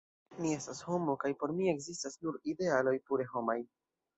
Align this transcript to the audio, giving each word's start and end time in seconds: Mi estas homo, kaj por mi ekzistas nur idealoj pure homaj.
Mi 0.43 0.53
estas 0.59 0.79
homo, 0.87 1.15
kaj 1.25 1.31
por 1.43 1.53
mi 1.59 1.69
ekzistas 1.73 2.17
nur 2.25 2.41
idealoj 2.55 2.99
pure 3.11 3.29
homaj. 3.37 3.59